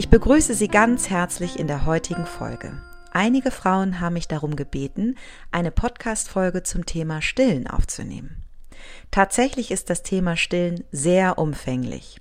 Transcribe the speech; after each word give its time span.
Ich 0.00 0.08
begrüße 0.08 0.54
Sie 0.54 0.68
ganz 0.68 1.10
herzlich 1.10 1.58
in 1.58 1.66
der 1.66 1.84
heutigen 1.84 2.24
Folge. 2.24 2.80
Einige 3.12 3.50
Frauen 3.50 4.00
haben 4.00 4.14
mich 4.14 4.28
darum 4.28 4.56
gebeten, 4.56 5.18
eine 5.52 5.70
Podcast-Folge 5.70 6.62
zum 6.62 6.86
Thema 6.86 7.20
Stillen 7.20 7.66
aufzunehmen. 7.66 8.42
Tatsächlich 9.10 9.70
ist 9.70 9.90
das 9.90 10.02
Thema 10.02 10.38
Stillen 10.38 10.84
sehr 10.90 11.36
umfänglich. 11.36 12.18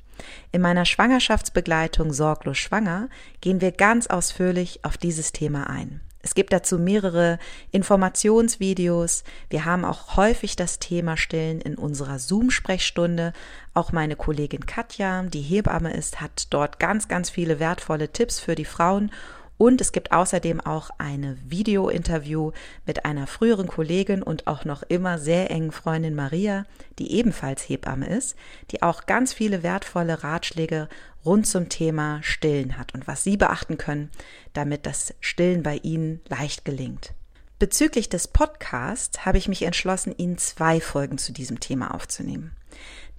In 0.51 0.59
meiner 0.59 0.83
Schwangerschaftsbegleitung 0.83 2.11
Sorglos 2.11 2.57
Schwanger 2.57 3.07
gehen 3.39 3.61
wir 3.61 3.71
ganz 3.71 4.07
ausführlich 4.07 4.83
auf 4.83 4.97
dieses 4.97 5.31
Thema 5.31 5.69
ein. 5.69 6.01
Es 6.21 6.35
gibt 6.35 6.51
dazu 6.51 6.77
mehrere 6.77 7.39
Informationsvideos. 7.71 9.23
Wir 9.49 9.65
haben 9.65 9.85
auch 9.85 10.17
häufig 10.17 10.55
das 10.55 10.79
Thema 10.79 11.15
Stillen 11.15 11.61
in 11.61 11.75
unserer 11.75 12.19
Zoom-Sprechstunde. 12.19 13.31
Auch 13.73 13.93
meine 13.93 14.17
Kollegin 14.17 14.65
Katja, 14.65 15.23
die 15.23 15.41
Hebamme 15.41 15.93
ist, 15.93 16.19
hat 16.19 16.47
dort 16.49 16.79
ganz, 16.79 17.07
ganz 17.07 17.29
viele 17.29 17.59
wertvolle 17.59 18.11
Tipps 18.11 18.39
für 18.39 18.55
die 18.55 18.65
Frauen 18.65 19.11
und 19.59 19.81
es 19.81 19.91
gibt 19.91 20.13
außerdem 20.13 20.61
auch 20.61 20.89
eine 20.99 21.37
Video-Interview 21.45 22.53
mit 22.85 23.03
einer 23.03 23.27
früheren 23.27 23.67
Kollegin 23.67 24.23
und 24.23 24.47
auch 24.47 24.63
noch 24.63 24.83
immer 24.83 25.19
sehr 25.19 25.51
engen 25.51 25.73
Freundin 25.73 26.15
Maria, 26.15 26.65
die 26.97 27.11
ebenfalls 27.11 27.67
Hebamme 27.67 28.07
ist, 28.07 28.37
die 28.71 28.81
auch 28.81 29.05
ganz 29.05 29.33
viele 29.33 29.61
wertvolle 29.61 30.23
Ratschläge 30.23 30.87
rund 31.25 31.45
zum 31.45 31.67
Thema 31.67 32.23
Stillen 32.23 32.77
hat 32.77 32.93
und 32.93 33.05
was 33.05 33.25
Sie 33.25 33.35
beachten 33.35 33.77
können, 33.77 34.09
damit 34.53 34.85
das 34.85 35.13
Stillen 35.19 35.61
bei 35.61 35.75
Ihnen 35.83 36.21
leicht 36.29 36.63
gelingt. 36.63 37.13
Bezüglich 37.59 38.07
des 38.07 38.29
Podcasts 38.29 39.25
habe 39.25 39.37
ich 39.37 39.49
mich 39.49 39.63
entschlossen, 39.63 40.15
Ihnen 40.17 40.37
zwei 40.37 40.79
Folgen 40.79 41.17
zu 41.17 41.33
diesem 41.33 41.59
Thema 41.59 41.93
aufzunehmen. 41.93 42.55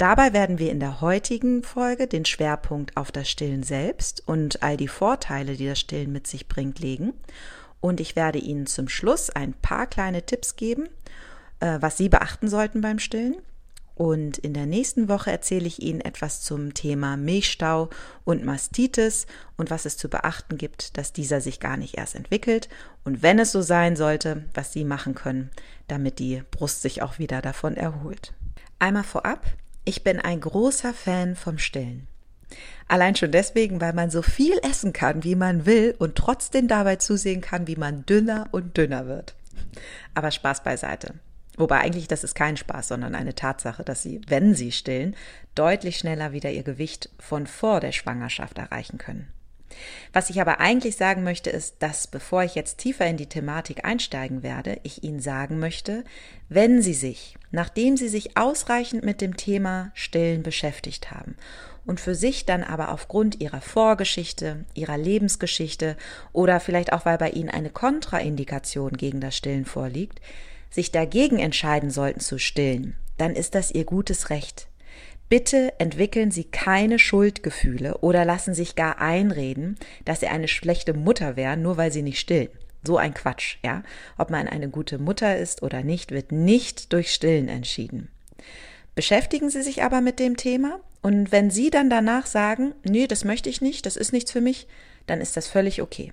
Dabei 0.01 0.33
werden 0.33 0.59
wir 0.59 0.71
in 0.71 0.81
der 0.81 1.03
heutigen 1.03 1.63
Folge 1.63 2.07
den 2.07 2.25
Schwerpunkt 2.25 2.97
auf 2.97 3.13
das 3.13 3.29
Stillen 3.29 3.63
selbst 3.63 4.27
und 4.27 4.63
all 4.63 4.79
die 4.79 4.89
Vorteile, 4.89 5.57
die 5.57 5.67
das 5.67 5.79
Stillen 5.79 6.11
mit 6.11 6.27
sich 6.27 6.49
bringt, 6.49 6.79
legen. 6.79 7.13
Und 7.83 8.01
ich 8.01 8.17
werde 8.17 8.39
Ihnen 8.39 8.67
zum 8.67 8.89
Schluss 8.89 9.29
ein 9.29 9.53
paar 9.53 9.87
kleine 9.87 10.25
Tipps 10.25 10.57
geben, 10.57 10.89
äh, 11.61 11.77
was 11.83 11.99
Sie 11.99 12.09
beachten 12.09 12.49
sollten 12.49 12.81
beim 12.81 12.99
Stillen. 12.99 13.37
Und 13.95 14.39
in 14.39 14.55
der 14.55 14.65
nächsten 14.65 15.11
Woche 15.11 15.33
erzähle 15.33 15.67
ich 15.67 15.83
Ihnen 15.83 16.01
etwas 16.01 16.41
zum 16.41 16.73
Thema 16.73 17.19
Milchstau 17.19 17.91
und 18.25 18.43
Mastitis 18.43 19.27
und 19.59 19.69
was 19.69 19.85
es 19.85 19.99
zu 19.99 20.09
beachten 20.09 20.57
gibt, 20.57 20.97
dass 20.97 21.13
dieser 21.13 21.43
sich 21.43 21.61
gar 21.61 21.77
nicht 21.77 21.99
erst 21.99 22.15
entwickelt. 22.15 22.71
Und 23.05 23.23
wenn 23.23 23.39
es 23.39 23.53
so 23.53 23.61
sein 23.61 23.97
sollte, 23.97 24.47
was 24.55 24.73
Sie 24.73 24.85
machen 24.85 25.15
können, 25.15 25.51
damit 25.89 26.21
die 26.21 26.43
Brust 26.53 26.81
sich 26.81 27.03
auch 27.03 27.19
wieder 27.19 27.43
davon 27.43 27.77
erholt. 27.77 28.33
Einmal 28.79 29.05
vorab, 29.05 29.45
ich 29.85 30.05
bin 30.05 30.21
ein 30.21 30.41
großer 30.41 30.95
Fan 30.95 31.37
vom 31.37 31.59
Stillen. 31.59 32.07
Allein 32.89 33.15
schon 33.15 33.31
deswegen, 33.31 33.81
weil 33.81 33.93
man 33.93 34.11
so 34.11 34.23
viel 34.23 34.59
essen 34.69 34.93
kann, 34.93 35.23
wie 35.23 35.37
man 35.37 35.67
will 35.67 35.95
und 35.99 36.17
trotzdem 36.17 36.67
dabei 36.67 36.97
zusehen 36.97 37.41
kann, 37.41 37.67
wie 37.67 37.77
man 37.77 38.05
dünner 38.07 38.49
und 38.51 38.77
dünner 38.77 39.07
wird. 39.07 39.35
Aber 40.15 40.31
Spaß 40.31 40.65
beiseite. 40.65 41.15
Wobei 41.57 41.79
eigentlich 41.79 42.09
das 42.09 42.25
ist 42.25 42.35
kein 42.35 42.57
Spaß, 42.57 42.89
sondern 42.89 43.15
eine 43.15 43.35
Tatsache, 43.35 43.85
dass 43.85 44.03
sie, 44.03 44.21
wenn 44.27 44.55
sie 44.55 44.73
stillen, 44.73 45.15
deutlich 45.55 45.99
schneller 45.99 46.33
wieder 46.33 46.51
ihr 46.51 46.63
Gewicht 46.63 47.11
von 47.19 47.47
vor 47.47 47.81
der 47.81 47.93
Schwangerschaft 47.93 48.59
erreichen 48.59 48.99
können. 48.99 49.29
Was 50.13 50.31
ich 50.31 50.41
aber 50.41 50.61
eigentlich 50.61 50.97
sagen 50.97 51.23
möchte, 51.23 51.51
ist, 51.51 51.77
dass 51.81 52.07
bevor 52.07 52.43
ich 52.43 52.55
jetzt 52.55 52.79
tiefer 52.79 53.07
in 53.07 53.17
die 53.17 53.29
Thematik 53.29 53.85
einsteigen 53.85 54.43
werde, 54.43 54.79
ich 54.83 55.05
Ihnen 55.05 55.21
sagen 55.21 55.59
möchte, 55.59 56.05
wenn 56.49 56.83
Sie 56.83 56.95
sich, 56.95 57.37
nachdem 57.51 57.97
Sie 57.97 58.09
sich 58.09 58.37
ausreichend 58.37 59.05
mit 59.05 59.21
dem 59.21 59.37
Thema 59.37 59.91
Stillen 59.95 60.43
beschäftigt 60.43 61.11
haben 61.11 61.37
und 61.87 62.01
für 62.01 62.15
sich 62.15 62.47
dann 62.47 62.63
aber 62.63 62.93
aufgrund 62.93 63.41
Ihrer 63.41 63.61
Vorgeschichte, 63.61 64.65
Ihrer 64.75 64.99
Lebensgeschichte 64.99 65.97
oder 66.33 66.61
vielleicht 66.61 66.93
auch 66.93 67.05
weil 67.05 67.19
bei 67.19 67.31
Ihnen 67.31 67.51
eine 67.51 67.71
Kontraindikation 67.71 68.93
gegen 68.93 69.21
das 69.21 69.37
Stillen 69.37 69.65
vorliegt, 69.65 70.21
sich 70.71 70.93
dagegen 70.93 71.39
entscheiden 71.39 71.91
sollten 71.91 72.21
zu 72.21 72.39
stillen, 72.39 72.95
dann 73.19 73.35
ist 73.35 73.55
das 73.55 73.71
Ihr 73.71 73.85
gutes 73.85 74.31
Recht. 74.31 74.70
Bitte 75.31 75.73
entwickeln 75.79 76.33
Sie 76.33 76.43
keine 76.43 76.99
Schuldgefühle 76.99 77.99
oder 77.99 78.25
lassen 78.25 78.53
sich 78.53 78.75
gar 78.75 79.01
einreden, 79.01 79.79
dass 80.05 80.19
Sie 80.19 80.27
eine 80.27 80.49
schlechte 80.49 80.93
Mutter 80.93 81.37
wären, 81.37 81.63
nur 81.63 81.77
weil 81.77 81.93
Sie 81.93 82.03
nicht 82.03 82.19
stillen. 82.19 82.49
So 82.83 82.97
ein 82.97 83.15
Quatsch, 83.15 83.59
ja. 83.63 83.85
Ob 84.19 84.31
man 84.31 84.49
eine 84.49 84.69
gute 84.69 84.99
Mutter 84.99 85.39
ist 85.39 85.63
oder 85.63 85.85
nicht, 85.85 86.11
wird 86.11 86.33
nicht 86.33 86.93
durch 86.93 87.15
Stillen 87.15 87.49
entschieden. 87.49 88.09
Beschäftigen 88.97 89.51
Sie 89.51 89.63
sich 89.63 89.85
aber 89.85 90.01
mit 90.01 90.19
dem 90.19 90.37
Thema 90.37 90.81
und 91.01 91.31
wenn 91.31 91.51
Sie 91.53 91.71
dann 91.71 91.91
danach 91.91 92.27
sagen, 92.27 92.75
nee, 92.83 93.07
das 93.07 93.25
möchte 93.25 93.49
ich 93.49 93.61
nicht, 93.61 93.87
das 93.87 93.97
ist 93.97 94.13
nichts 94.13 94.33
für 94.33 94.41
mich, 94.41 94.67
dann 95.07 95.21
ist 95.21 95.37
das 95.37 95.47
völlig 95.47 95.81
okay. 95.81 96.13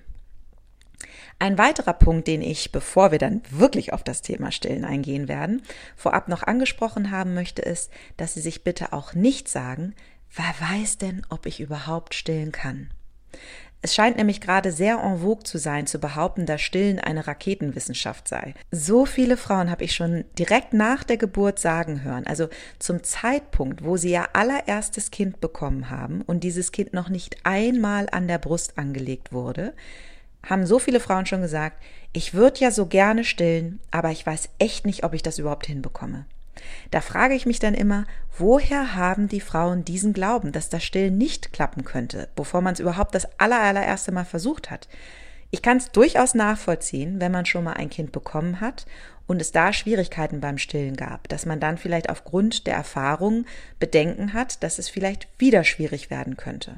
Ein 1.40 1.56
weiterer 1.56 1.92
Punkt, 1.92 2.26
den 2.26 2.42
ich, 2.42 2.72
bevor 2.72 3.12
wir 3.12 3.18
dann 3.18 3.42
wirklich 3.50 3.92
auf 3.92 4.02
das 4.02 4.22
Thema 4.22 4.50
Stillen 4.50 4.84
eingehen 4.84 5.28
werden, 5.28 5.62
vorab 5.96 6.28
noch 6.28 6.42
angesprochen 6.42 7.12
haben 7.12 7.34
möchte, 7.34 7.62
ist, 7.62 7.92
dass 8.16 8.34
Sie 8.34 8.40
sich 8.40 8.64
bitte 8.64 8.92
auch 8.92 9.14
nicht 9.14 9.48
sagen, 9.48 9.94
wer 10.34 10.52
weiß 10.70 10.98
denn, 10.98 11.24
ob 11.28 11.46
ich 11.46 11.60
überhaupt 11.60 12.14
stillen 12.14 12.50
kann. 12.50 12.90
Es 13.80 13.94
scheint 13.94 14.16
nämlich 14.16 14.40
gerade 14.40 14.72
sehr 14.72 14.98
en 14.98 15.20
vogue 15.20 15.44
zu 15.44 15.56
sein, 15.56 15.86
zu 15.86 16.00
behaupten, 16.00 16.46
dass 16.46 16.60
Stillen 16.60 16.98
eine 16.98 17.28
Raketenwissenschaft 17.28 18.26
sei. 18.26 18.54
So 18.72 19.06
viele 19.06 19.36
Frauen 19.36 19.70
habe 19.70 19.84
ich 19.84 19.94
schon 19.94 20.24
direkt 20.36 20.72
nach 20.72 21.04
der 21.04 21.16
Geburt 21.16 21.60
sagen 21.60 22.02
hören, 22.02 22.26
also 22.26 22.48
zum 22.80 23.04
Zeitpunkt, 23.04 23.84
wo 23.84 23.96
sie 23.96 24.10
ihr 24.10 24.34
allererstes 24.34 25.12
Kind 25.12 25.40
bekommen 25.40 25.90
haben 25.90 26.22
und 26.22 26.42
dieses 26.42 26.72
Kind 26.72 26.92
noch 26.92 27.08
nicht 27.08 27.36
einmal 27.44 28.08
an 28.10 28.26
der 28.26 28.38
Brust 28.38 28.78
angelegt 28.78 29.32
wurde, 29.32 29.74
haben 30.48 30.66
so 30.66 30.78
viele 30.78 31.00
Frauen 31.00 31.26
schon 31.26 31.42
gesagt, 31.42 31.82
ich 32.12 32.34
würde 32.34 32.60
ja 32.60 32.70
so 32.70 32.86
gerne 32.86 33.24
stillen, 33.24 33.80
aber 33.90 34.10
ich 34.10 34.24
weiß 34.24 34.48
echt 34.58 34.86
nicht, 34.86 35.04
ob 35.04 35.12
ich 35.12 35.22
das 35.22 35.38
überhaupt 35.38 35.66
hinbekomme. 35.66 36.26
Da 36.90 37.00
frage 37.00 37.34
ich 37.34 37.46
mich 37.46 37.60
dann 37.60 37.74
immer, 37.74 38.06
woher 38.36 38.94
haben 38.94 39.28
die 39.28 39.40
Frauen 39.40 39.84
diesen 39.84 40.12
Glauben, 40.12 40.52
dass 40.52 40.70
das 40.70 40.82
Stillen 40.82 41.18
nicht 41.18 41.52
klappen 41.52 41.84
könnte, 41.84 42.28
bevor 42.34 42.62
man 42.62 42.74
es 42.74 42.80
überhaupt 42.80 43.14
das 43.14 43.28
allererste 43.38 44.10
Mal 44.10 44.24
versucht 44.24 44.70
hat? 44.70 44.88
Ich 45.50 45.62
kann 45.62 45.78
es 45.78 45.92
durchaus 45.92 46.34
nachvollziehen, 46.34 47.20
wenn 47.20 47.32
man 47.32 47.46
schon 47.46 47.64
mal 47.64 47.74
ein 47.74 47.90
Kind 47.90 48.12
bekommen 48.12 48.60
hat 48.60 48.86
und 49.26 49.40
es 49.40 49.52
da 49.52 49.72
Schwierigkeiten 49.72 50.40
beim 50.40 50.58
Stillen 50.58 50.96
gab, 50.96 51.28
dass 51.28 51.46
man 51.46 51.60
dann 51.60 51.78
vielleicht 51.78 52.10
aufgrund 52.10 52.66
der 52.66 52.74
Erfahrung 52.74 53.46
Bedenken 53.78 54.32
hat, 54.32 54.62
dass 54.62 54.78
es 54.78 54.88
vielleicht 54.88 55.28
wieder 55.38 55.64
schwierig 55.64 56.10
werden 56.10 56.36
könnte. 56.36 56.76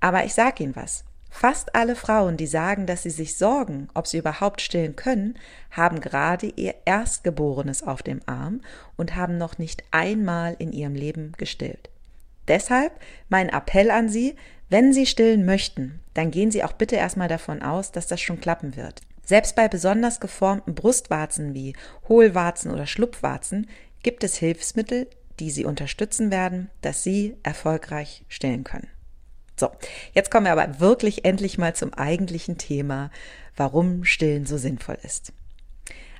Aber 0.00 0.24
ich 0.24 0.32
sage 0.32 0.62
Ihnen 0.62 0.76
was. 0.76 1.04
Fast 1.30 1.76
alle 1.76 1.94
Frauen, 1.94 2.36
die 2.36 2.48
sagen, 2.48 2.86
dass 2.86 3.04
sie 3.04 3.10
sich 3.10 3.38
sorgen, 3.38 3.88
ob 3.94 4.06
sie 4.06 4.18
überhaupt 4.18 4.60
stillen 4.60 4.96
können, 4.96 5.38
haben 5.70 6.00
gerade 6.00 6.46
ihr 6.46 6.74
Erstgeborenes 6.84 7.84
auf 7.84 8.02
dem 8.02 8.20
Arm 8.26 8.60
und 8.96 9.14
haben 9.14 9.38
noch 9.38 9.56
nicht 9.56 9.84
einmal 9.92 10.56
in 10.58 10.72
ihrem 10.72 10.94
Leben 10.94 11.32
gestillt. 11.38 11.88
Deshalb 12.48 12.92
mein 13.28 13.48
Appell 13.48 13.92
an 13.92 14.08
Sie, 14.08 14.34
wenn 14.68 14.92
Sie 14.92 15.06
stillen 15.06 15.44
möchten, 15.44 16.00
dann 16.14 16.32
gehen 16.32 16.50
Sie 16.50 16.64
auch 16.64 16.72
bitte 16.72 16.96
erstmal 16.96 17.28
davon 17.28 17.62
aus, 17.62 17.92
dass 17.92 18.08
das 18.08 18.20
schon 18.20 18.40
klappen 18.40 18.76
wird. 18.76 19.02
Selbst 19.24 19.54
bei 19.54 19.68
besonders 19.68 20.18
geformten 20.18 20.74
Brustwarzen 20.74 21.54
wie 21.54 21.76
Hohlwarzen 22.08 22.72
oder 22.72 22.86
Schlupfwarzen 22.86 23.68
gibt 24.02 24.24
es 24.24 24.36
Hilfsmittel, 24.36 25.06
die 25.38 25.50
Sie 25.50 25.64
unterstützen 25.64 26.32
werden, 26.32 26.70
dass 26.82 27.04
Sie 27.04 27.36
erfolgreich 27.44 28.24
stillen 28.28 28.64
können. 28.64 28.88
So, 29.60 29.70
jetzt 30.14 30.30
kommen 30.30 30.46
wir 30.46 30.52
aber 30.52 30.80
wirklich 30.80 31.26
endlich 31.26 31.58
mal 31.58 31.74
zum 31.74 31.92
eigentlichen 31.92 32.56
Thema, 32.56 33.10
warum 33.56 34.04
Stillen 34.04 34.46
so 34.46 34.56
sinnvoll 34.56 34.96
ist. 35.02 35.34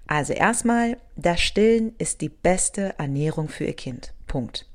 Also 0.07 0.35
erstmal, 0.35 0.99
das 1.17 1.41
Stillen 1.41 1.95
ist 1.97 2.21
die 2.21 2.29
beste 2.29 2.99
Ernährung 2.99 3.49
für 3.49 3.65
Ihr 3.65 3.77
Kind. 3.77 4.13
Punkt. 4.27 4.67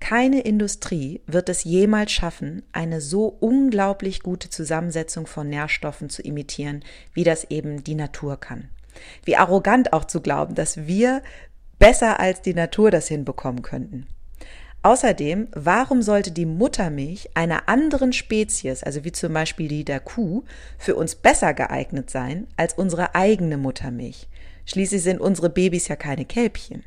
Keine 0.00 0.40
Industrie 0.40 1.20
wird 1.28 1.48
es 1.48 1.62
jemals 1.62 2.10
schaffen, 2.10 2.64
eine 2.72 3.00
so 3.00 3.26
unglaublich 3.26 4.24
gute 4.24 4.50
Zusammensetzung 4.50 5.28
von 5.28 5.48
Nährstoffen 5.48 6.10
zu 6.10 6.20
imitieren, 6.20 6.82
wie 7.14 7.22
das 7.22 7.44
eben 7.44 7.84
die 7.84 7.94
Natur 7.94 8.40
kann. 8.40 8.70
Wie 9.24 9.36
arrogant 9.36 9.92
auch 9.92 10.04
zu 10.04 10.20
glauben, 10.20 10.56
dass 10.56 10.88
wir 10.88 11.22
besser 11.78 12.18
als 12.18 12.42
die 12.42 12.54
Natur 12.54 12.90
das 12.90 13.06
hinbekommen 13.06 13.62
könnten. 13.62 14.08
Außerdem, 14.82 15.48
warum 15.52 16.00
sollte 16.00 16.32
die 16.32 16.46
Muttermilch 16.46 17.30
einer 17.34 17.68
anderen 17.68 18.14
Spezies, 18.14 18.82
also 18.82 19.04
wie 19.04 19.12
zum 19.12 19.34
Beispiel 19.34 19.68
die 19.68 19.84
der 19.84 20.00
Kuh, 20.00 20.44
für 20.78 20.94
uns 20.94 21.14
besser 21.14 21.52
geeignet 21.52 22.08
sein 22.08 22.46
als 22.56 22.74
unsere 22.74 23.14
eigene 23.14 23.58
Muttermilch? 23.58 24.26
Schließlich 24.64 25.02
sind 25.02 25.20
unsere 25.20 25.50
Babys 25.50 25.88
ja 25.88 25.96
keine 25.96 26.24
Kälbchen. 26.24 26.84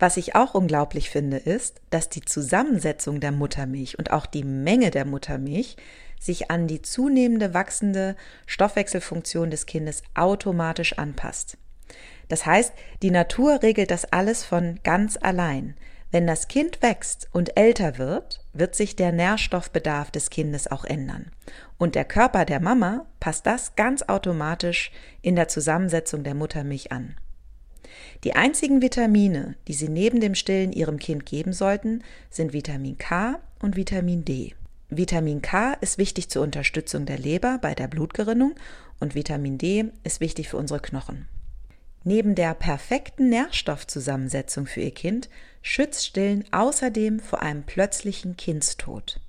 Was 0.00 0.16
ich 0.16 0.34
auch 0.34 0.54
unglaublich 0.54 1.10
finde, 1.10 1.36
ist, 1.36 1.80
dass 1.90 2.08
die 2.08 2.22
Zusammensetzung 2.22 3.20
der 3.20 3.32
Muttermilch 3.32 3.98
und 3.98 4.12
auch 4.12 4.26
die 4.26 4.44
Menge 4.44 4.90
der 4.90 5.04
Muttermilch 5.04 5.76
sich 6.20 6.50
an 6.50 6.66
die 6.66 6.82
zunehmende 6.82 7.54
wachsende 7.54 8.16
Stoffwechselfunktion 8.46 9.50
des 9.50 9.66
Kindes 9.66 10.02
automatisch 10.14 10.98
anpasst. 10.98 11.56
Das 12.28 12.46
heißt, 12.46 12.72
die 13.02 13.10
Natur 13.10 13.62
regelt 13.62 13.90
das 13.90 14.04
alles 14.04 14.44
von 14.44 14.80
ganz 14.82 15.16
allein. 15.20 15.74
Wenn 16.10 16.26
das 16.26 16.48
Kind 16.48 16.80
wächst 16.80 17.28
und 17.32 17.56
älter 17.58 17.98
wird, 17.98 18.40
wird 18.54 18.74
sich 18.74 18.96
der 18.96 19.12
Nährstoffbedarf 19.12 20.10
des 20.10 20.30
Kindes 20.30 20.70
auch 20.70 20.84
ändern. 20.84 21.30
Und 21.76 21.94
der 21.94 22.06
Körper 22.06 22.46
der 22.46 22.60
Mama 22.60 23.04
passt 23.20 23.46
das 23.46 23.76
ganz 23.76 24.02
automatisch 24.02 24.90
in 25.20 25.36
der 25.36 25.48
Zusammensetzung 25.48 26.24
der 26.24 26.34
Muttermilch 26.34 26.92
an. 26.92 27.16
Die 28.24 28.34
einzigen 28.34 28.80
Vitamine, 28.80 29.56
die 29.66 29.74
Sie 29.74 29.88
neben 29.88 30.20
dem 30.20 30.34
Stillen 30.34 30.72
Ihrem 30.72 30.98
Kind 30.98 31.26
geben 31.26 31.52
sollten, 31.52 32.02
sind 32.30 32.52
Vitamin 32.52 32.96
K 32.96 33.38
und 33.60 33.76
Vitamin 33.76 34.24
D. 34.24 34.54
Vitamin 34.88 35.42
K 35.42 35.74
ist 35.74 35.98
wichtig 35.98 36.30
zur 36.30 36.42
Unterstützung 36.42 37.04
der 37.04 37.18
Leber 37.18 37.58
bei 37.60 37.74
der 37.74 37.88
Blutgerinnung 37.88 38.54
und 39.00 39.14
Vitamin 39.14 39.58
D 39.58 39.90
ist 40.04 40.20
wichtig 40.20 40.48
für 40.48 40.56
unsere 40.56 40.80
Knochen. 40.80 41.28
Neben 42.04 42.34
der 42.34 42.54
perfekten 42.54 43.28
Nährstoffzusammensetzung 43.28 44.66
für 44.66 44.80
Ihr 44.80 44.94
Kind 44.94 45.28
schützt 45.62 46.06
Stillen 46.06 46.44
außerdem 46.52 47.20
vor 47.20 47.42
einem 47.42 47.64
plötzlichen 47.64 48.36
Kindstod. 48.36 49.20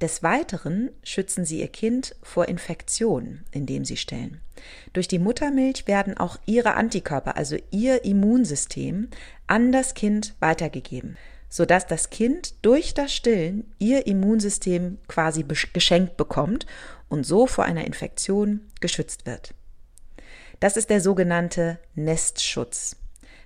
Des 0.00 0.22
Weiteren 0.22 0.90
schützen 1.02 1.44
sie 1.44 1.60
ihr 1.60 1.68
Kind 1.68 2.16
vor 2.22 2.48
Infektionen, 2.48 3.44
indem 3.50 3.84
sie 3.84 3.98
stillen. 3.98 4.40
Durch 4.94 5.08
die 5.08 5.18
Muttermilch 5.18 5.86
werden 5.86 6.16
auch 6.16 6.38
ihre 6.46 6.74
Antikörper, 6.74 7.36
also 7.36 7.56
ihr 7.70 8.04
Immunsystem, 8.04 9.08
an 9.46 9.72
das 9.72 9.92
Kind 9.92 10.34
weitergegeben, 10.40 11.18
sodass 11.50 11.86
das 11.86 12.08
Kind 12.08 12.54
durch 12.64 12.94
das 12.94 13.12
Stillen 13.12 13.70
ihr 13.78 14.06
Immunsystem 14.06 14.96
quasi 15.06 15.44
geschenkt 15.44 16.16
bekommt 16.16 16.64
und 17.10 17.26
so 17.26 17.46
vor 17.46 17.64
einer 17.64 17.84
Infektion 17.84 18.70
geschützt 18.80 19.26
wird. 19.26 19.54
Das 20.60 20.76
ist 20.76 20.90
der 20.90 21.00
sogenannte 21.00 21.78
Nestschutz. 21.94 22.96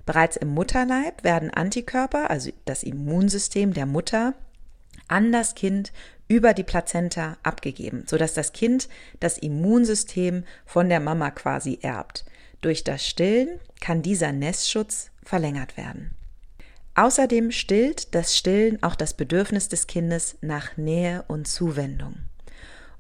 Bereits 0.05 0.37
im 0.37 0.49
Mutterleib 0.49 1.23
werden 1.23 1.51
Antikörper, 1.51 2.29
also 2.29 2.51
das 2.65 2.83
Immunsystem 2.83 3.73
der 3.73 3.87
Mutter, 3.87 4.35
an 5.07 5.31
das 5.31 5.55
Kind 5.55 5.93
über 6.27 6.55
die 6.55 6.65
Plazenta 6.65 7.37
abgegeben, 7.43 8.05
sodass 8.07 8.35
das 8.35 8.53
Kind 8.53 8.89
das 9.21 9.39
Immunsystem 9.39 10.45
von 10.67 10.89
der 10.89 11.01
Mama 11.01 11.31
quasi 11.31 11.79
erbt. 11.83 12.25
Durch 12.61 12.83
das 12.83 13.07
Stillen 13.07 13.61
kann 13.81 14.03
dieser 14.03 14.33
Nestschutz 14.33 15.11
verlängert 15.23 15.77
werden. 15.77 16.11
Außerdem 16.97 17.51
stillt 17.51 18.15
das 18.15 18.37
Stillen 18.37 18.83
auch 18.83 18.95
das 18.95 19.15
Bedürfnis 19.15 19.69
des 19.69 19.87
Kindes 19.87 20.37
nach 20.41 20.77
Nähe 20.77 21.25
und 21.29 21.47
Zuwendung. 21.47 22.17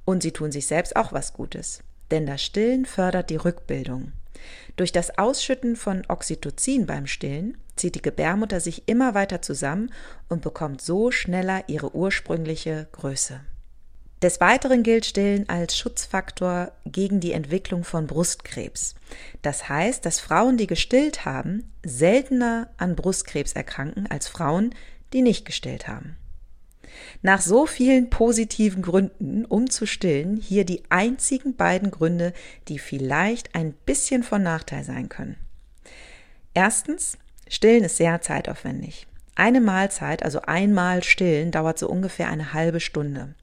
Und 0.04 0.22
sie 0.22 0.32
tun 0.32 0.52
sich 0.52 0.66
selbst 0.66 0.96
auch 0.96 1.12
was 1.12 1.32
Gutes 1.32 1.82
denn 2.10 2.26
das 2.26 2.42
Stillen 2.42 2.84
fördert 2.86 3.30
die 3.30 3.36
Rückbildung. 3.36 4.12
Durch 4.76 4.92
das 4.92 5.18
Ausschütten 5.18 5.76
von 5.76 6.04
Oxytocin 6.08 6.86
beim 6.86 7.06
Stillen 7.06 7.56
zieht 7.76 7.94
die 7.94 8.02
Gebärmutter 8.02 8.60
sich 8.60 8.88
immer 8.88 9.14
weiter 9.14 9.42
zusammen 9.42 9.92
und 10.28 10.42
bekommt 10.42 10.80
so 10.80 11.10
schneller 11.10 11.64
ihre 11.68 11.94
ursprüngliche 11.94 12.88
Größe. 12.92 13.40
Des 14.22 14.40
Weiteren 14.40 14.82
gilt 14.82 15.04
Stillen 15.04 15.48
als 15.48 15.76
Schutzfaktor 15.76 16.72
gegen 16.86 17.20
die 17.20 17.32
Entwicklung 17.32 17.84
von 17.84 18.06
Brustkrebs. 18.06 18.94
Das 19.42 19.68
heißt, 19.68 20.06
dass 20.06 20.18
Frauen, 20.18 20.56
die 20.56 20.66
gestillt 20.66 21.24
haben, 21.26 21.72
seltener 21.84 22.70
an 22.78 22.96
Brustkrebs 22.96 23.52
erkranken 23.52 24.06
als 24.10 24.28
Frauen, 24.28 24.74
die 25.12 25.20
nicht 25.20 25.44
gestillt 25.44 25.88
haben. 25.88 26.16
Nach 27.22 27.40
so 27.40 27.66
vielen 27.66 28.10
positiven 28.10 28.82
Gründen, 28.82 29.44
um 29.44 29.70
zu 29.70 29.86
stillen, 29.86 30.36
hier 30.36 30.64
die 30.64 30.82
einzigen 30.88 31.56
beiden 31.56 31.90
Gründe, 31.90 32.32
die 32.68 32.78
vielleicht 32.78 33.54
ein 33.54 33.72
bisschen 33.86 34.22
von 34.22 34.42
Nachteil 34.42 34.84
sein 34.84 35.08
können. 35.08 35.36
Erstens, 36.54 37.18
Stillen 37.48 37.84
ist 37.84 37.96
sehr 37.96 38.20
zeitaufwendig. 38.20 39.06
Eine 39.34 39.60
Mahlzeit, 39.60 40.22
also 40.22 40.42
einmal 40.42 41.02
stillen, 41.02 41.50
dauert 41.50 41.78
so 41.78 41.88
ungefähr 41.88 42.28
eine 42.28 42.52
halbe 42.52 42.80
Stunde. 42.80 43.34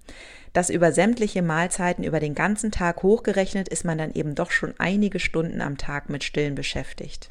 Das 0.53 0.69
über 0.69 0.91
sämtliche 0.91 1.41
Mahlzeiten 1.41 2.03
über 2.03 2.19
den 2.19 2.35
ganzen 2.35 2.71
Tag 2.71 3.03
hochgerechnet 3.03 3.69
ist 3.69 3.85
man 3.85 3.97
dann 3.97 4.13
eben 4.13 4.35
doch 4.35 4.51
schon 4.51 4.73
einige 4.77 5.19
Stunden 5.19 5.61
am 5.61 5.77
Tag 5.77 6.09
mit 6.09 6.23
Stillen 6.23 6.55
beschäftigt. 6.55 7.29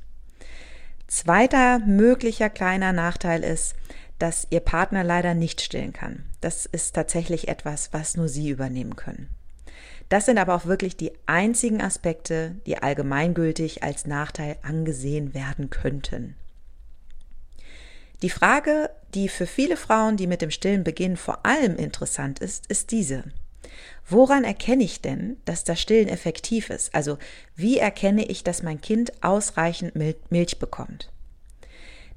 Zweiter 1.06 1.80
möglicher 1.80 2.48
kleiner 2.48 2.92
Nachteil 2.92 3.42
ist, 3.42 3.74
dass 4.20 4.46
Ihr 4.50 4.60
Partner 4.60 5.02
leider 5.02 5.34
nicht 5.34 5.60
stillen 5.60 5.92
kann. 5.92 6.24
Das 6.40 6.66
ist 6.66 6.94
tatsächlich 6.94 7.48
etwas, 7.48 7.92
was 7.92 8.16
nur 8.16 8.28
Sie 8.28 8.50
übernehmen 8.50 8.94
können. 8.94 9.28
Das 10.08 10.26
sind 10.26 10.38
aber 10.38 10.54
auch 10.54 10.66
wirklich 10.66 10.96
die 10.96 11.12
einzigen 11.26 11.80
Aspekte, 11.80 12.56
die 12.66 12.78
allgemeingültig 12.78 13.82
als 13.82 14.06
Nachteil 14.06 14.56
angesehen 14.62 15.34
werden 15.34 15.70
könnten. 15.70 16.36
Die 18.22 18.30
Frage, 18.30 18.90
die 19.14 19.28
für 19.28 19.46
viele 19.46 19.76
Frauen, 19.76 20.16
die 20.16 20.26
mit 20.26 20.42
dem 20.42 20.50
Stillen 20.50 20.84
beginnen, 20.84 21.16
vor 21.16 21.46
allem 21.46 21.76
interessant 21.76 22.40
ist, 22.40 22.66
ist 22.66 22.90
diese. 22.90 23.24
Woran 24.06 24.44
erkenne 24.44 24.82
ich 24.82 25.00
denn, 25.00 25.36
dass 25.44 25.64
das 25.64 25.80
Stillen 25.80 26.08
effektiv 26.08 26.68
ist? 26.68 26.94
Also 26.94 27.16
wie 27.54 27.78
erkenne 27.78 28.24
ich, 28.26 28.44
dass 28.44 28.62
mein 28.62 28.80
Kind 28.80 29.22
ausreichend 29.22 29.94
Milch 29.94 30.58
bekommt? 30.58 31.10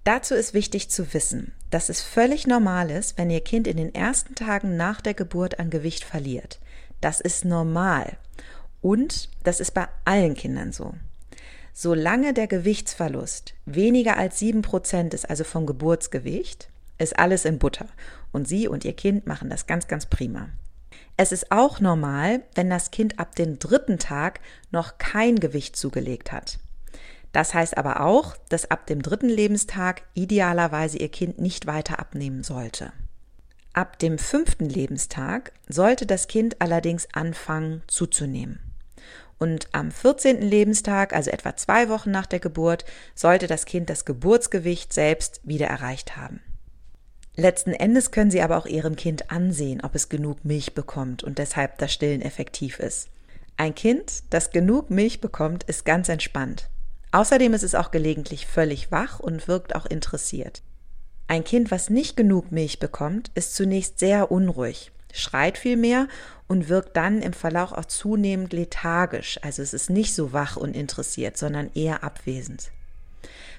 Dazu 0.03 0.35
ist 0.35 0.53
wichtig 0.53 0.89
zu 0.89 1.13
wissen, 1.13 1.53
dass 1.69 1.87
es 1.87 2.01
völlig 2.01 2.45
normal 2.45 2.91
ist, 2.91 3.17
wenn 3.17 3.29
Ihr 3.29 3.41
Kind 3.41 3.67
in 3.67 3.77
den 3.77 3.95
ersten 3.95 4.35
Tagen 4.35 4.75
nach 4.75 4.99
der 4.99 5.13
Geburt 5.13 5.59
an 5.59 5.69
Gewicht 5.69 6.03
verliert. 6.03 6.59
Das 6.99 7.21
ist 7.21 7.45
normal. 7.45 8.17
Und 8.81 9.29
das 9.43 9.61
ist 9.61 9.71
bei 9.71 9.87
allen 10.03 10.33
Kindern 10.33 10.73
so. 10.73 10.93
Solange 11.71 12.33
der 12.33 12.47
Gewichtsverlust 12.47 13.53
weniger 13.65 14.17
als 14.17 14.39
sieben 14.39 14.61
Prozent 14.61 15.13
ist, 15.13 15.29
also 15.29 15.45
vom 15.45 15.65
Geburtsgewicht, 15.65 16.69
ist 16.97 17.17
alles 17.17 17.45
in 17.45 17.57
Butter. 17.57 17.87
Und 18.33 18.47
Sie 18.47 18.67
und 18.67 18.83
Ihr 18.83 18.93
Kind 18.93 19.25
machen 19.25 19.49
das 19.49 19.67
ganz, 19.67 19.87
ganz 19.87 20.05
prima. 20.05 20.49
Es 21.15 21.31
ist 21.31 21.51
auch 21.51 21.79
normal, 21.79 22.41
wenn 22.55 22.69
das 22.69 22.91
Kind 22.91 23.19
ab 23.19 23.35
dem 23.35 23.57
dritten 23.57 23.99
Tag 23.99 24.41
noch 24.69 24.97
kein 24.97 25.39
Gewicht 25.39 25.75
zugelegt 25.75 26.31
hat. 26.31 26.59
Das 27.33 27.53
heißt 27.53 27.77
aber 27.77 27.99
auch, 28.01 28.37
dass 28.47 28.71
ab 28.71 28.87
dem 28.87 29.01
dritten 29.01 29.27
Lebenstag 29.27 30.03
idealerweise 30.13 30.99
Ihr 30.99 31.09
Kind 31.09 31.39
nicht 31.39 31.65
weiter 31.65 31.99
abnehmen 31.99 32.43
sollte. 32.43 32.93
Ab 33.73 33.97
dem 33.97 34.19
fünften 34.19 34.69
Lebenstag 34.69 35.51
sollte 35.67 36.05
das 36.05 36.27
Kind 36.27 36.61
allerdings 36.61 37.07
anfangen 37.11 37.81
zuzunehmen. 37.87 38.59
Und 39.39 39.67
am 39.71 39.91
14. 39.91 40.41
Lebenstag, 40.43 41.11
also 41.11 41.31
etwa 41.31 41.55
zwei 41.55 41.89
Wochen 41.89 42.11
nach 42.11 42.27
der 42.27 42.39
Geburt, 42.39 42.85
sollte 43.15 43.47
das 43.47 43.65
Kind 43.65 43.89
das 43.89 44.05
Geburtsgewicht 44.05 44.93
selbst 44.93 45.41
wieder 45.43 45.67
erreicht 45.67 46.15
haben. 46.15 46.39
Letzten 47.35 47.73
Endes 47.73 48.11
können 48.11 48.29
Sie 48.29 48.43
aber 48.43 48.57
auch 48.57 48.67
Ihrem 48.67 48.95
Kind 48.95 49.31
ansehen, 49.31 49.81
ob 49.83 49.95
es 49.95 50.07
genug 50.07 50.45
Milch 50.45 50.75
bekommt 50.75 51.23
und 51.23 51.39
deshalb 51.39 51.79
das 51.79 51.91
Stillen 51.91 52.21
effektiv 52.21 52.79
ist. 52.79 53.09
Ein 53.57 53.73
Kind, 53.73 54.23
das 54.29 54.51
genug 54.51 54.91
Milch 54.91 55.19
bekommt, 55.19 55.63
ist 55.63 55.83
ganz 55.83 56.09
entspannt. 56.09 56.69
Außerdem 57.13 57.53
ist 57.53 57.63
es 57.63 57.75
auch 57.75 57.91
gelegentlich 57.91 58.47
völlig 58.47 58.91
wach 58.91 59.19
und 59.19 59.47
wirkt 59.47 59.75
auch 59.75 59.85
interessiert. 59.85 60.63
Ein 61.27 61.43
Kind, 61.43 61.69
was 61.69 61.91
nicht 61.91 62.17
genug 62.17 62.51
Milch 62.51 62.79
bekommt, 62.79 63.29
ist 63.35 63.55
zunächst 63.55 63.99
sehr 63.99 64.31
unruhig, 64.31 64.91
schreit 65.13 65.59
viel 65.59 65.77
mehr 65.77 66.07
und 66.47 66.69
wirkt 66.69 66.97
dann 66.97 67.21
im 67.21 67.33
Verlauf 67.33 67.71
auch 67.71 67.85
zunehmend 67.85 68.51
lethargisch, 68.51 69.39
also 69.43 69.61
es 69.61 69.75
ist 69.75 69.91
nicht 69.91 70.15
so 70.15 70.33
wach 70.33 70.57
und 70.57 70.75
interessiert, 70.75 71.37
sondern 71.37 71.69
eher 71.75 72.03
abwesend. 72.03 72.71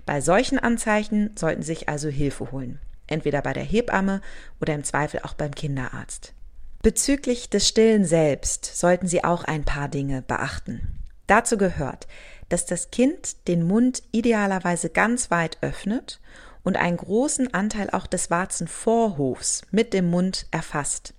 Bei 0.05 0.21
solchen 0.21 0.59
Anzeichen 0.59 1.31
sollten 1.37 1.63
Sie 1.63 1.75
sich 1.75 1.89
also 1.89 2.09
Hilfe 2.09 2.51
holen, 2.51 2.81
entweder 3.07 3.41
bei 3.41 3.53
der 3.53 3.63
Hebamme 3.63 4.21
oder 4.61 4.75
im 4.75 4.83
Zweifel 4.83 5.21
auch 5.23 5.35
beim 5.35 5.55
Kinderarzt. 5.55 6.35
Bezüglich 6.83 7.51
des 7.51 7.69
Stillen 7.69 8.05
selbst 8.05 8.65
sollten 8.65 9.07
Sie 9.07 9.23
auch 9.23 9.45
ein 9.45 9.65
paar 9.65 9.89
Dinge 9.89 10.23
beachten. 10.23 11.05
Dazu 11.27 11.57
gehört, 11.57 12.07
dass 12.55 12.67
das 12.67 12.93
Kind 12.93 13.49
den 13.49 13.65
Mund 13.65 14.05
idealerweise 14.13 14.89
ganz 14.89 15.33
weit 15.33 15.59
öffnet 15.61 16.21
und 16.63 16.77
einen 16.77 16.99
großen 16.99 17.53
Anteil 17.53 17.91
auch 17.91 18.07
des 18.07 18.31
Warzenvorhofs 18.31 19.63
mit 19.73 19.93
dem 19.93 20.09
Mund 20.09 20.47
erfasst. 20.53 21.15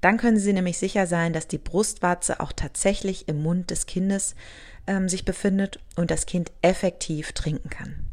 Dann 0.00 0.16
können 0.16 0.38
Sie 0.38 0.54
nämlich 0.54 0.78
sicher 0.78 1.06
sein, 1.06 1.34
dass 1.34 1.46
die 1.46 1.58
Brustwarze 1.58 2.40
auch 2.40 2.52
tatsächlich 2.52 3.28
im 3.28 3.42
Mund 3.42 3.70
des 3.70 3.84
Kindes 3.84 4.34
ähm, 4.86 5.10
sich 5.10 5.26
befindet 5.26 5.78
und 5.94 6.10
das 6.10 6.24
Kind 6.24 6.52
effektiv 6.62 7.32
trinken 7.32 7.68
kann. 7.68 8.06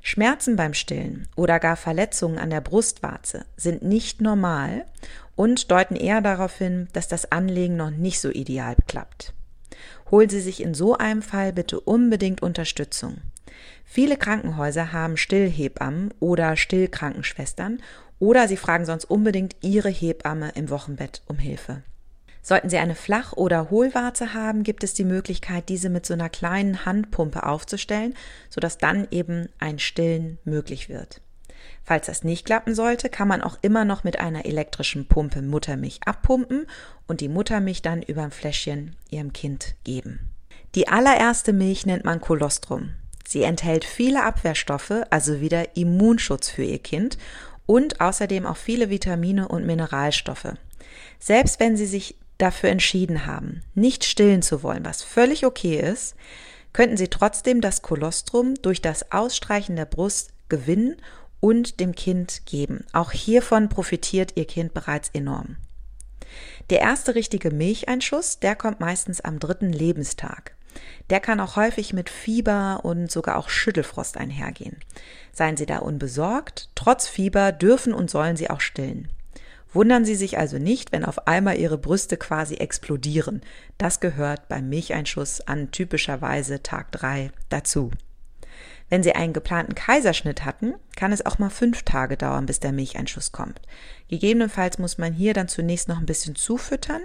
Schmerzen 0.00 0.56
beim 0.56 0.72
Stillen 0.72 1.28
oder 1.36 1.60
gar 1.60 1.76
Verletzungen 1.76 2.38
an 2.38 2.48
der 2.48 2.62
Brustwarze 2.62 3.44
sind 3.58 3.82
nicht 3.82 4.22
normal 4.22 4.86
und 5.34 5.70
deuten 5.70 5.94
eher 5.94 6.22
darauf 6.22 6.56
hin, 6.56 6.88
dass 6.94 7.06
das 7.06 7.30
Anlegen 7.32 7.76
noch 7.76 7.90
nicht 7.90 8.18
so 8.18 8.30
ideal 8.30 8.76
klappt. 8.86 9.34
Holen 10.10 10.28
Sie 10.28 10.40
sich 10.40 10.62
in 10.62 10.74
so 10.74 10.96
einem 10.96 11.22
Fall 11.22 11.52
bitte 11.52 11.80
unbedingt 11.80 12.42
Unterstützung. 12.42 13.18
Viele 13.84 14.16
Krankenhäuser 14.16 14.92
haben 14.92 15.16
Stillhebammen 15.16 16.12
oder 16.20 16.56
Stillkrankenschwestern 16.56 17.80
oder 18.18 18.48
sie 18.48 18.56
fragen 18.56 18.84
sonst 18.84 19.04
unbedingt 19.04 19.56
Ihre 19.60 19.88
Hebamme 19.88 20.52
im 20.54 20.70
Wochenbett 20.70 21.22
um 21.26 21.38
Hilfe. 21.38 21.82
Sollten 22.42 22.70
Sie 22.70 22.78
eine 22.78 22.94
Flach- 22.94 23.32
oder 23.32 23.70
Hohlwarze 23.70 24.32
haben, 24.32 24.62
gibt 24.62 24.84
es 24.84 24.94
die 24.94 25.04
Möglichkeit, 25.04 25.68
diese 25.68 25.90
mit 25.90 26.06
so 26.06 26.14
einer 26.14 26.28
kleinen 26.28 26.84
Handpumpe 26.84 27.44
aufzustellen, 27.44 28.14
sodass 28.48 28.78
dann 28.78 29.08
eben 29.10 29.48
ein 29.58 29.80
Stillen 29.80 30.38
möglich 30.44 30.88
wird. 30.88 31.20
Falls 31.84 32.06
das 32.06 32.24
nicht 32.24 32.46
klappen 32.46 32.74
sollte, 32.74 33.08
kann 33.08 33.28
man 33.28 33.42
auch 33.42 33.58
immer 33.62 33.84
noch 33.84 34.04
mit 34.04 34.18
einer 34.18 34.44
elektrischen 34.44 35.06
Pumpe 35.06 35.42
Muttermilch 35.42 36.00
abpumpen 36.04 36.66
und 37.06 37.20
die 37.20 37.28
Muttermilch 37.28 37.82
dann 37.82 38.02
über 38.02 38.22
ein 38.22 38.30
Fläschchen 38.30 38.96
ihrem 39.10 39.32
Kind 39.32 39.76
geben. 39.84 40.30
Die 40.74 40.88
allererste 40.88 41.52
Milch 41.52 41.86
nennt 41.86 42.04
man 42.04 42.20
Kolostrum. 42.20 42.90
Sie 43.26 43.42
enthält 43.42 43.84
viele 43.84 44.24
Abwehrstoffe, 44.24 44.92
also 45.10 45.40
wieder 45.40 45.76
Immunschutz 45.76 46.48
für 46.48 46.62
ihr 46.62 46.78
Kind 46.78 47.18
und 47.66 48.00
außerdem 48.00 48.46
auch 48.46 48.56
viele 48.56 48.90
Vitamine 48.90 49.48
und 49.48 49.66
Mineralstoffe. 49.66 50.54
Selbst 51.18 51.60
wenn 51.60 51.76
Sie 51.76 51.86
sich 51.86 52.16
dafür 52.38 52.70
entschieden 52.70 53.26
haben, 53.26 53.62
nicht 53.74 54.04
stillen 54.04 54.42
zu 54.42 54.62
wollen, 54.62 54.84
was 54.84 55.02
völlig 55.02 55.46
okay 55.46 55.80
ist, 55.80 56.14
könnten 56.72 56.96
Sie 56.96 57.08
trotzdem 57.08 57.60
das 57.60 57.82
Kolostrum 57.82 58.54
durch 58.62 58.82
das 58.82 59.10
Ausstreichen 59.10 59.76
der 59.76 59.86
Brust 59.86 60.30
gewinnen 60.48 60.96
und 61.40 61.80
dem 61.80 61.94
Kind 61.94 62.42
geben. 62.46 62.84
Auch 62.92 63.12
hiervon 63.12 63.68
profitiert 63.68 64.32
Ihr 64.36 64.46
Kind 64.46 64.74
bereits 64.74 65.10
enorm. 65.12 65.56
Der 66.70 66.80
erste 66.80 67.14
richtige 67.14 67.50
Milcheinschuss, 67.50 68.40
der 68.40 68.56
kommt 68.56 68.80
meistens 68.80 69.20
am 69.20 69.38
dritten 69.38 69.72
Lebenstag. 69.72 70.56
Der 71.10 71.20
kann 71.20 71.40
auch 71.40 71.56
häufig 71.56 71.92
mit 71.92 72.10
Fieber 72.10 72.80
und 72.82 73.10
sogar 73.10 73.36
auch 73.36 73.48
Schüttelfrost 73.48 74.16
einhergehen. 74.16 74.76
Seien 75.32 75.56
Sie 75.56 75.66
da 75.66 75.78
unbesorgt, 75.78 76.70
trotz 76.74 77.08
Fieber 77.08 77.52
dürfen 77.52 77.94
und 77.94 78.10
sollen 78.10 78.36
Sie 78.36 78.50
auch 78.50 78.60
stillen. 78.60 79.08
Wundern 79.72 80.04
Sie 80.04 80.14
sich 80.14 80.38
also 80.38 80.58
nicht, 80.58 80.92
wenn 80.92 81.04
auf 81.04 81.26
einmal 81.26 81.58
Ihre 81.58 81.78
Brüste 81.78 82.16
quasi 82.16 82.56
explodieren. 82.56 83.42
Das 83.78 84.00
gehört 84.00 84.48
beim 84.48 84.68
Milcheinschuss 84.68 85.40
an 85.42 85.70
typischerweise 85.70 86.62
Tag 86.62 86.92
3 86.92 87.30
dazu. 87.48 87.90
Wenn 88.88 89.02
Sie 89.02 89.14
einen 89.14 89.32
geplanten 89.32 89.74
Kaiserschnitt 89.74 90.44
hatten, 90.44 90.74
kann 90.94 91.12
es 91.12 91.26
auch 91.26 91.38
mal 91.38 91.50
fünf 91.50 91.82
Tage 91.82 92.16
dauern, 92.16 92.46
bis 92.46 92.60
der 92.60 92.72
Milcheinschuss 92.72 93.32
kommt. 93.32 93.60
Gegebenenfalls 94.08 94.78
muss 94.78 94.96
man 94.96 95.12
hier 95.12 95.34
dann 95.34 95.48
zunächst 95.48 95.88
noch 95.88 95.98
ein 95.98 96.06
bisschen 96.06 96.36
zufüttern, 96.36 97.02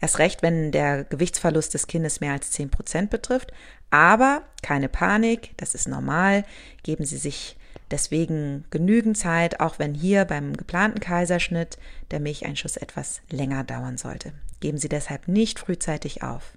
erst 0.00 0.18
recht, 0.20 0.42
wenn 0.42 0.70
der 0.70 1.04
Gewichtsverlust 1.04 1.74
des 1.74 1.88
Kindes 1.88 2.20
mehr 2.20 2.32
als 2.32 2.52
zehn 2.52 2.70
Prozent 2.70 3.10
betrifft. 3.10 3.52
Aber 3.90 4.42
keine 4.62 4.88
Panik, 4.88 5.50
das 5.56 5.74
ist 5.74 5.88
normal. 5.88 6.44
Geben 6.82 7.04
Sie 7.04 7.18
sich 7.18 7.56
Deswegen 7.90 8.64
genügend 8.70 9.16
Zeit, 9.16 9.60
auch 9.60 9.78
wenn 9.78 9.94
hier 9.94 10.24
beim 10.24 10.56
geplanten 10.56 11.00
Kaiserschnitt 11.00 11.78
der 12.10 12.20
Milcheinschuss 12.20 12.76
etwas 12.76 13.20
länger 13.30 13.62
dauern 13.62 13.98
sollte. 13.98 14.32
Geben 14.60 14.78
Sie 14.78 14.88
deshalb 14.88 15.28
nicht 15.28 15.58
frühzeitig 15.58 16.22
auf. 16.22 16.56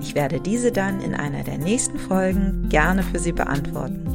Ich 0.00 0.14
werde 0.14 0.40
diese 0.40 0.72
dann 0.72 1.00
in 1.00 1.14
einer 1.14 1.44
der 1.44 1.58
nächsten 1.58 1.98
Folgen 1.98 2.68
gerne 2.68 3.02
für 3.02 3.18
Sie 3.18 3.32
beantworten. 3.32 4.08